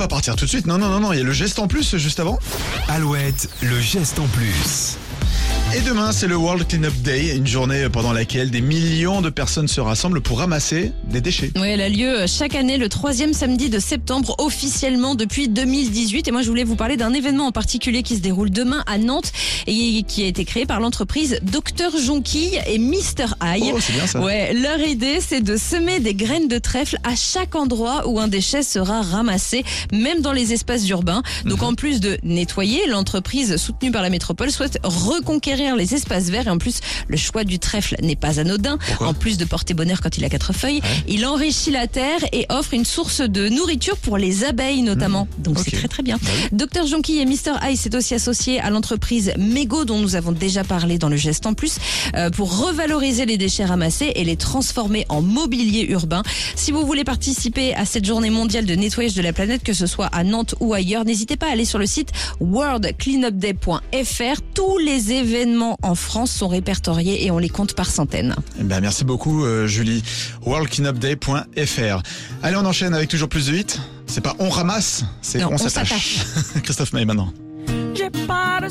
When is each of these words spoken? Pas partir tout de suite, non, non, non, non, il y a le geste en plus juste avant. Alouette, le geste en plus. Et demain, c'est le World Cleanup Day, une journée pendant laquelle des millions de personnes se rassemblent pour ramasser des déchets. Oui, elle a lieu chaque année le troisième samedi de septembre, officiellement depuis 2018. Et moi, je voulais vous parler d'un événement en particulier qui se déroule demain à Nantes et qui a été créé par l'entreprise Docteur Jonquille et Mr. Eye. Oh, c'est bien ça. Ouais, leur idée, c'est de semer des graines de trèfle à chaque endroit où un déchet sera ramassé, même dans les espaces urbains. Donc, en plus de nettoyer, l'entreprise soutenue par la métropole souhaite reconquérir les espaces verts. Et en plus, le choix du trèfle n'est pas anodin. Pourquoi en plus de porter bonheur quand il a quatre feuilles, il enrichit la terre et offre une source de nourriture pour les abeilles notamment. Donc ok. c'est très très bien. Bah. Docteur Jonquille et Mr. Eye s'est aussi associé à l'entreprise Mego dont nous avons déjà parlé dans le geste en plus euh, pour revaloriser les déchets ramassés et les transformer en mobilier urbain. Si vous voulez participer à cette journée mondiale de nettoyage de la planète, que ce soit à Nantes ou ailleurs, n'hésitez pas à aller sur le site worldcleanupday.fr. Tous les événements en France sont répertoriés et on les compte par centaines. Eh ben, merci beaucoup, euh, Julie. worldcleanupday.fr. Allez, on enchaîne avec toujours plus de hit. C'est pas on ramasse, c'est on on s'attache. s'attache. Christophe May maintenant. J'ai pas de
Pas 0.00 0.06
partir 0.06 0.36
tout 0.36 0.44
de 0.44 0.48
suite, 0.48 0.68
non, 0.68 0.78
non, 0.78 0.90
non, 0.90 1.00
non, 1.00 1.12
il 1.12 1.18
y 1.18 1.20
a 1.22 1.24
le 1.24 1.32
geste 1.32 1.58
en 1.58 1.66
plus 1.66 1.96
juste 1.96 2.20
avant. 2.20 2.38
Alouette, 2.86 3.50
le 3.62 3.80
geste 3.80 4.20
en 4.20 4.28
plus. 4.28 4.96
Et 5.76 5.82
demain, 5.82 6.12
c'est 6.12 6.26
le 6.26 6.36
World 6.36 6.66
Cleanup 6.66 6.94
Day, 7.02 7.36
une 7.36 7.46
journée 7.46 7.90
pendant 7.92 8.14
laquelle 8.14 8.50
des 8.50 8.62
millions 8.62 9.20
de 9.20 9.28
personnes 9.28 9.68
se 9.68 9.82
rassemblent 9.82 10.22
pour 10.22 10.38
ramasser 10.38 10.92
des 11.04 11.20
déchets. 11.20 11.50
Oui, 11.56 11.68
elle 11.68 11.82
a 11.82 11.90
lieu 11.90 12.26
chaque 12.26 12.54
année 12.54 12.78
le 12.78 12.88
troisième 12.88 13.34
samedi 13.34 13.68
de 13.68 13.78
septembre, 13.78 14.34
officiellement 14.38 15.14
depuis 15.14 15.46
2018. 15.46 16.26
Et 16.26 16.30
moi, 16.30 16.40
je 16.40 16.48
voulais 16.48 16.64
vous 16.64 16.74
parler 16.74 16.96
d'un 16.96 17.12
événement 17.12 17.48
en 17.48 17.52
particulier 17.52 18.02
qui 18.02 18.16
se 18.16 18.22
déroule 18.22 18.48
demain 18.48 18.82
à 18.86 18.96
Nantes 18.96 19.30
et 19.66 20.04
qui 20.04 20.24
a 20.24 20.26
été 20.26 20.46
créé 20.46 20.64
par 20.64 20.80
l'entreprise 20.80 21.38
Docteur 21.42 21.92
Jonquille 21.98 22.58
et 22.66 22.78
Mr. 22.78 23.34
Eye. 23.44 23.70
Oh, 23.74 23.78
c'est 23.78 23.92
bien 23.92 24.06
ça. 24.06 24.20
Ouais, 24.20 24.54
leur 24.54 24.80
idée, 24.80 25.18
c'est 25.20 25.42
de 25.42 25.58
semer 25.58 26.00
des 26.00 26.14
graines 26.14 26.48
de 26.48 26.58
trèfle 26.58 26.96
à 27.04 27.14
chaque 27.14 27.54
endroit 27.54 28.08
où 28.08 28.18
un 28.18 28.28
déchet 28.28 28.62
sera 28.62 29.02
ramassé, 29.02 29.64
même 29.92 30.22
dans 30.22 30.32
les 30.32 30.54
espaces 30.54 30.88
urbains. 30.88 31.22
Donc, 31.44 31.62
en 31.62 31.74
plus 31.74 32.00
de 32.00 32.16
nettoyer, 32.22 32.86
l'entreprise 32.86 33.58
soutenue 33.58 33.90
par 33.90 34.00
la 34.00 34.08
métropole 34.08 34.50
souhaite 34.50 34.78
reconquérir 34.82 35.57
les 35.76 35.94
espaces 35.94 36.30
verts. 36.30 36.46
Et 36.46 36.50
en 36.50 36.58
plus, 36.58 36.80
le 37.08 37.16
choix 37.16 37.44
du 37.44 37.58
trèfle 37.58 37.96
n'est 38.02 38.16
pas 38.16 38.40
anodin. 38.40 38.78
Pourquoi 38.78 39.08
en 39.08 39.14
plus 39.14 39.38
de 39.38 39.44
porter 39.44 39.74
bonheur 39.74 40.00
quand 40.00 40.18
il 40.18 40.24
a 40.24 40.28
quatre 40.28 40.52
feuilles, 40.52 40.80
il 41.06 41.26
enrichit 41.26 41.70
la 41.70 41.86
terre 41.86 42.20
et 42.32 42.46
offre 42.50 42.74
une 42.74 42.84
source 42.84 43.20
de 43.20 43.48
nourriture 43.48 43.96
pour 43.96 44.18
les 44.18 44.44
abeilles 44.44 44.82
notamment. 44.82 45.28
Donc 45.38 45.58
ok. 45.58 45.64
c'est 45.64 45.76
très 45.76 45.88
très 45.88 46.02
bien. 46.02 46.18
Bah. 46.20 46.28
Docteur 46.52 46.86
Jonquille 46.86 47.20
et 47.20 47.26
Mr. 47.26 47.56
Eye 47.62 47.76
s'est 47.76 47.94
aussi 47.96 48.14
associé 48.14 48.60
à 48.60 48.70
l'entreprise 48.70 49.32
Mego 49.38 49.84
dont 49.84 49.98
nous 49.98 50.16
avons 50.16 50.32
déjà 50.32 50.64
parlé 50.64 50.98
dans 50.98 51.08
le 51.08 51.16
geste 51.16 51.46
en 51.46 51.54
plus 51.54 51.78
euh, 52.16 52.30
pour 52.30 52.66
revaloriser 52.66 53.26
les 53.26 53.38
déchets 53.38 53.64
ramassés 53.64 54.12
et 54.14 54.24
les 54.24 54.36
transformer 54.36 55.06
en 55.08 55.22
mobilier 55.22 55.86
urbain. 55.88 56.22
Si 56.54 56.72
vous 56.72 56.86
voulez 56.86 57.04
participer 57.04 57.74
à 57.74 57.84
cette 57.84 58.04
journée 58.04 58.30
mondiale 58.30 58.66
de 58.66 58.74
nettoyage 58.74 59.14
de 59.14 59.22
la 59.22 59.32
planète, 59.32 59.62
que 59.62 59.72
ce 59.72 59.86
soit 59.86 60.06
à 60.06 60.24
Nantes 60.24 60.54
ou 60.60 60.74
ailleurs, 60.74 61.04
n'hésitez 61.04 61.36
pas 61.36 61.46
à 61.46 61.52
aller 61.52 61.64
sur 61.64 61.78
le 61.78 61.86
site 61.86 62.10
worldcleanupday.fr. 62.40 64.40
Tous 64.54 64.78
les 64.78 65.12
événements 65.12 65.47
en 65.82 65.94
France 65.94 66.30
sont 66.30 66.48
répertoriés 66.48 67.24
et 67.24 67.30
on 67.30 67.38
les 67.38 67.48
compte 67.48 67.74
par 67.74 67.90
centaines. 67.90 68.34
Eh 68.58 68.64
ben, 68.64 68.80
merci 68.80 69.04
beaucoup, 69.04 69.44
euh, 69.44 69.66
Julie. 69.66 70.02
worldcleanupday.fr. 70.44 72.02
Allez, 72.42 72.56
on 72.56 72.64
enchaîne 72.64 72.94
avec 72.94 73.08
toujours 73.08 73.28
plus 73.28 73.46
de 73.46 73.54
hit. 73.54 73.80
C'est 74.06 74.20
pas 74.22 74.34
on 74.38 74.48
ramasse, 74.48 75.04
c'est 75.22 75.44
on 75.44 75.52
on 75.52 75.58
s'attache. 75.58 76.16
s'attache. 76.18 76.62
Christophe 76.62 76.92
May 76.92 77.04
maintenant. 77.04 77.32
J'ai 77.94 78.10
pas 78.26 78.60
de 78.62 78.68